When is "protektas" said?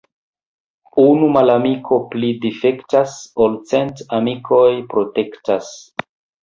4.97-5.73